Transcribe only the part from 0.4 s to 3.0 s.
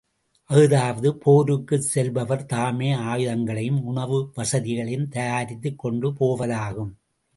அஃதாவது போருக்குச் செல்பவர் தாமே